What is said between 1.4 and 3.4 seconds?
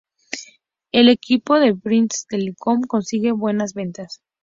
de British Telecom consigue